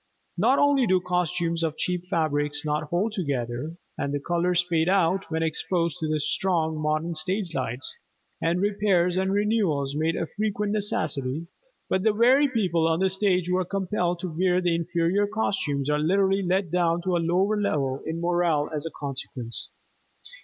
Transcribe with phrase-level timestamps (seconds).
[0.39, 5.25] Not only do costumes of cheap fabrics not hold together, and the colors fade out
[5.29, 7.97] when exposed to the strong modern stage lights,
[8.41, 11.45] and repairs and renewals become a frequent necessity,
[11.87, 15.87] but the very people on the stage who are compelled to wear the inferior costumes
[15.87, 19.69] are literally let down to a lower level in morale as a consequence.